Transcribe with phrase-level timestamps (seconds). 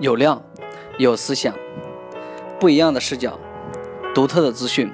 [0.00, 0.42] 有料，
[0.98, 1.54] 有思想，
[2.58, 3.38] 不一样的视角，
[4.12, 4.90] 独特的资讯。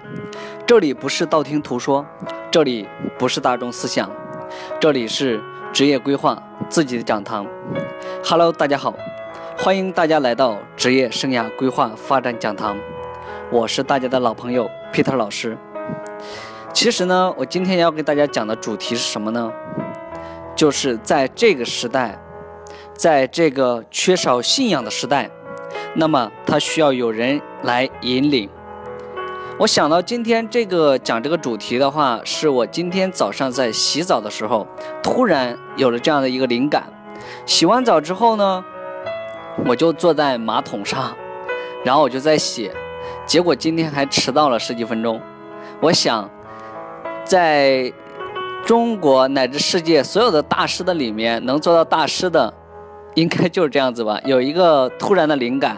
[0.66, 2.04] 这里不是道听途说，
[2.50, 2.86] 这里
[3.18, 4.10] 不是大众思想，
[4.78, 5.42] 这里是
[5.72, 7.46] 职业规划自己的讲堂。
[8.22, 8.94] Hello，大家好，
[9.56, 12.76] 欢迎大家来到职业生涯规划发展讲堂。
[13.50, 15.56] 我是大家的老朋友 Peter 老师。
[16.74, 19.50] 其实呢，我今天要给大家讲的主题是什么呢？
[20.54, 22.20] 就是在这个时代。
[23.00, 25.30] 在这个缺少信仰的时代，
[25.94, 28.46] 那么他需要有人来引领。
[29.58, 34.66] 我想到今天这个讲这个主题的话，是我今天早上在洗澡的时候，
[35.02, 36.84] 突然有了这样的一个灵感。
[37.46, 38.62] 洗完澡之后呢，
[39.64, 41.16] 我就坐在马桶上，
[41.82, 42.70] 然后我就在写，
[43.24, 45.18] 结果今天还迟到了十几分钟。
[45.80, 46.30] 我想，
[47.24, 47.90] 在
[48.66, 52.52] 中国乃至世界所有的大师的里面，能做到大师的。
[53.14, 55.76] 应该就是这样子吧，有一个突然的灵感，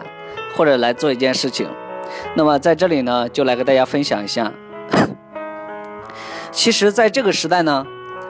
[0.55, 1.67] 或者来做一件事情。
[2.35, 4.51] 那么在这里呢，就来跟大家分享一下。
[6.51, 7.85] 其实，在这个时代呢，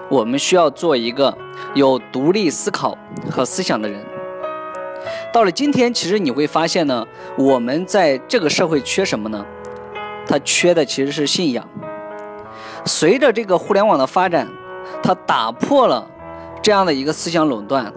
[0.10, 1.38] 我们需要做一个
[1.74, 2.98] 有独立思考
[3.30, 4.00] 和思想的人。
[5.34, 7.06] 到了今天，其实你会发现呢，
[7.38, 9.46] 我们在这个社会缺什么呢？
[10.26, 11.68] 它缺的其实是信仰。
[12.86, 14.48] 随着这个互联网的发展，
[15.04, 16.08] 它打破了
[16.62, 17.92] 这样的一个思想垄断。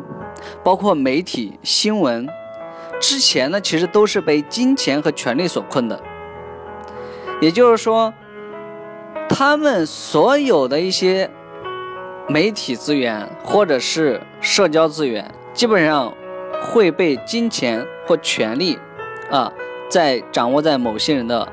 [0.62, 2.28] 包括媒体新闻，
[3.00, 6.00] 之前呢，其实都是被金钱和权力所困的。
[7.40, 8.12] 也就是说，
[9.28, 11.30] 他们所有的一些
[12.28, 16.12] 媒体资源或者是社交资源，基本上
[16.62, 18.78] 会被金钱或权力
[19.30, 19.52] 啊，
[19.88, 21.46] 在掌握在某些人的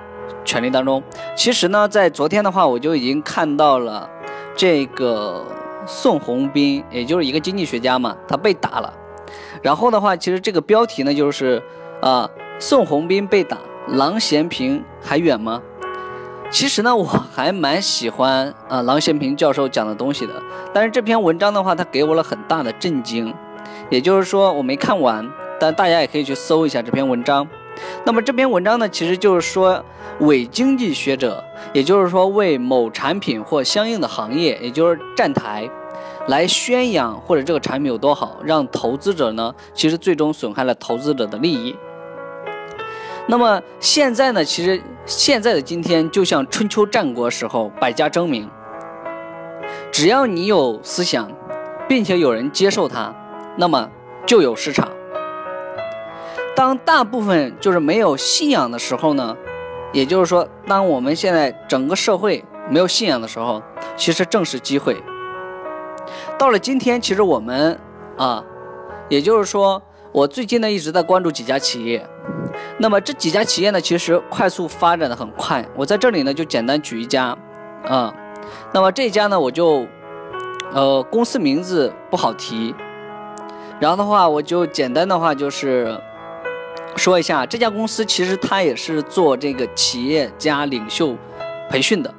[0.45, 1.03] 权力当中。
[1.35, 4.09] 其实呢，在昨天的话，我就已经看到了
[4.55, 5.45] 这个。
[5.85, 8.93] 宋鸿兵，也就是一个经济学家嘛，他被打了。
[9.61, 11.61] 然后的话，其实这个标题呢，就是
[12.01, 15.61] 啊，宋鸿兵被打，郎咸平还远吗？
[16.49, 20.33] 其实呢，我还蛮喜欢啊，郎咸平教授讲的东西的。
[20.73, 23.33] 但是这篇文章的话，他给我了很大的震惊。
[23.89, 25.27] 也就是说，我没看完，
[25.59, 27.47] 但大家也可以去搜一下这篇文章。
[28.03, 29.83] 那么这篇文章呢，其实就是说，
[30.19, 31.43] 伪经济学者，
[31.73, 35.67] 也就是说为某产品或相应的行业，也就是站台，
[36.27, 41.75] 来宣扬或者这个产品有多好，让投资者呢，其实最终损害了投资者的利益。
[43.27, 48.49] 那么现在呢，其实现在的今天就像春秋战国时候百家争鸣，
[49.91, 51.29] 只要你有思想，
[51.87, 53.13] 并且有人接受它，
[53.57, 53.89] 那么
[54.25, 54.89] 就有市场。
[56.55, 59.35] 当大部分就是没有信仰的时候呢，
[59.91, 63.61] 也就是说，当我们现在整个社会没有信仰的时候，
[63.97, 65.01] 其实正是机会。
[66.37, 67.79] 到了今天，其实我们
[68.17, 68.43] 啊，
[69.09, 69.81] 也就是说，
[70.11, 72.05] 我最近呢一直在关注几家企业，
[72.77, 75.65] 那么这几家企业呢，其实快速发展的很快。
[75.75, 77.37] 我在这里呢就简单举一家，
[77.87, 78.13] 啊，
[78.73, 79.85] 那么这家呢我就，
[80.73, 82.73] 呃，公司名字不好提，
[83.79, 85.99] 然后的话我就简单的话就是。
[86.95, 91.17] 说一下这家公司，其实它也是做这个企业家领袖
[91.67, 92.13] 培训的，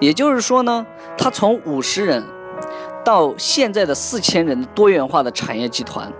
[0.00, 0.84] 也就是说呢，
[1.16, 2.24] 它从五十人
[3.08, 6.12] 到现在的四千人多元化的产业集团，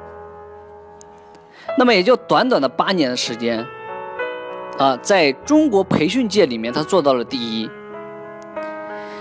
[1.76, 3.62] 那么也就短短的八年的时间，
[4.78, 7.70] 啊，在中国培训界里面，他做到了第一。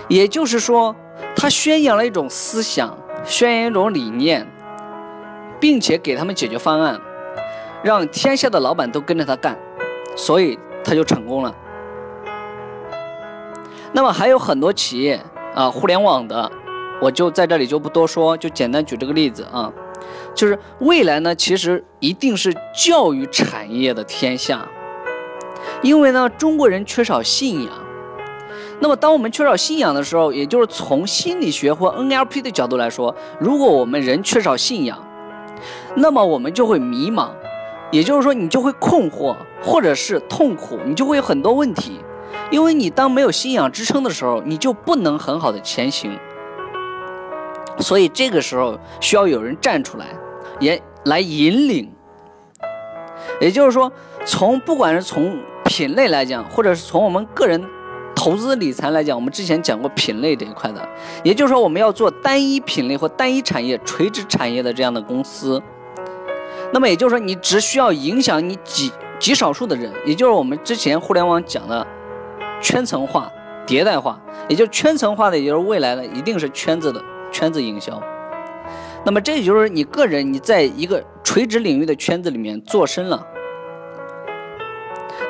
[0.08, 0.96] 也就是说，
[1.36, 4.50] 他宣扬了一种思想，宣扬一种理念，
[5.60, 6.98] 并且给他们解决方案。
[7.82, 9.54] 让天下的老板都跟着他干，
[10.16, 11.54] 所以他就成功了。
[13.92, 15.20] 那么还有很多企业
[15.54, 16.50] 啊，互联网的，
[17.00, 19.72] 我就在这里就不多说，就简单举这个例子啊，
[20.34, 24.66] 就是未来呢，其实一定是教育产业的天下，
[25.82, 27.72] 因为呢，中国人缺少信仰。
[28.80, 35.04] 那么当我们缺少信仰的时候，也就是从心理学或 NLP 的角度来说，如果我们人缺少信仰，
[35.96, 37.30] 那么我们就会迷茫。
[37.90, 41.98] 也就是说，你就会困惑，或者是痛苦，你就会有很多问题，
[42.50, 46.12] 因为你当没有信仰支撑的时候，你就不能很好的前行。
[47.80, 50.06] 所以这个时候需要有人站出来，
[50.60, 51.92] 也来引领。
[53.40, 53.90] 也就是说，
[54.24, 57.62] 从不管是从品类来讲，或者是从我们个人
[58.14, 60.88] 投资理财来讲，我们之前讲过品类这一块的，
[61.22, 65.62] 也就是说，我们要做单一品类或单一产业、垂直产业的这样的公司。
[66.72, 71.86] 那么也就是说，你只需要影响你极极少数的人，也就是我们之前互联网讲的
[72.60, 73.30] 圈层化、
[73.66, 78.02] 迭代化，也就圈层化的，也就是未来的一定是圈子的圈子营销。
[79.04, 83.26] 那么这也就是你个人你在一个垂直领域的圈子里面做深了，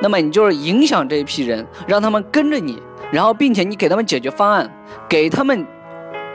[0.01, 4.71] 那么你就是影响这一批人，让他们跟着你，然后并且你给他们解决方案，
[5.09, 5.67] 给他们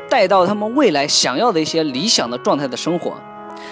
[0.09, 3.13] 带到他们未来想要的一些理想的状态的生活。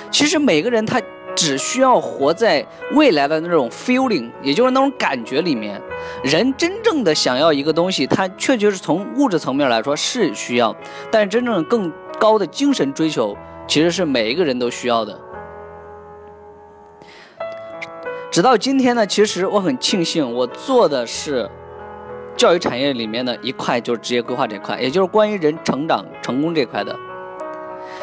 [0.09, 1.01] 其实每个人他。
[1.41, 5.81] 只需要活在未来的那种 feeling，也就是那种感觉里面。
[6.23, 10.75] 人真正的想要一个东西，它确确实从物质层面来说是需要，
[11.09, 13.35] 但是真正更高的精神追求，
[13.67, 15.19] 其实是每一个人都需要的。
[18.29, 21.49] 直到今天呢，其实我很庆幸，我做的是
[22.37, 26.95] 教育产业里面的一块，就是职业规划这块，也就是关于人成长成功这块的，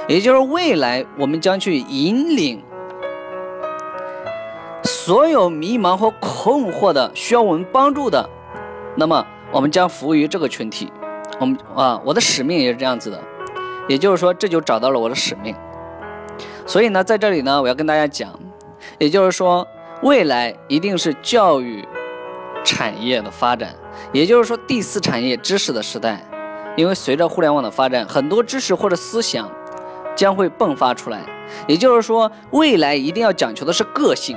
[0.08, 2.60] 也就是未来我们将去引领。
[5.08, 8.28] 所有迷茫和困惑的，需要我们帮助的，
[8.94, 10.92] 那么我们将服务于这个群体。
[11.40, 13.18] 我们啊，我的使命也是这样子的，
[13.88, 15.56] 也就是说，这就找到了我的使命。
[16.66, 18.38] 所以呢，在这里呢，我要跟大家讲，
[18.98, 19.66] 也就是说，
[20.02, 21.88] 未来一定是教育
[22.62, 23.74] 产业的发展，
[24.12, 26.22] 也就是说，第四产业知识的时代。
[26.76, 29.50] 因为随着互联网的发展，很多知识或者思想
[30.14, 31.22] 将会迸发出来。
[31.66, 34.36] 也就是说，未来一定要讲求的是个性。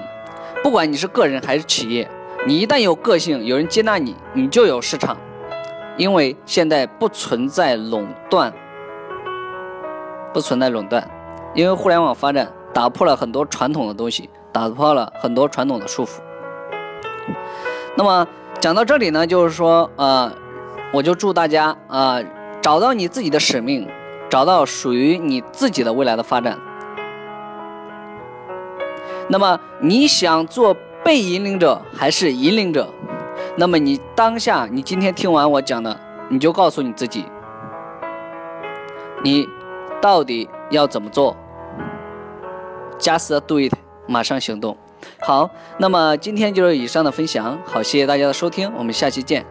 [0.64, 2.10] 不管你是个人还是企业，
[2.46, 5.18] 你一旦有个性，有人接纳你，你就有市场。
[5.98, 8.52] 因为现在不存在垄断，
[10.34, 11.06] 不存在垄断，
[11.54, 16.20] 因为互联网发展打破了很多传统的东西，打破了很多传统的束缚。
[17.96, 18.26] 那么
[18.60, 20.32] 讲到这里呢，就是说，呃，
[20.94, 22.20] 我就祝大家啊，
[22.62, 23.88] 找到你自己的使命，
[24.30, 26.58] 找到属于你自己的未来的发展。
[29.32, 30.76] 那么你想做
[31.06, 32.86] 被引领者还是引领者？
[33.56, 35.98] 那么你当下，你今天听完我讲的，
[36.28, 37.24] 你就告诉你自己，
[39.24, 39.48] 你
[40.02, 41.36] 到底要怎么做
[43.00, 43.74] ？Just do it，
[44.06, 44.76] 马上行动。
[45.22, 47.58] 好，那么今天就是以上的分享。
[47.66, 49.46] 好，谢谢大家的收听，我们下期见。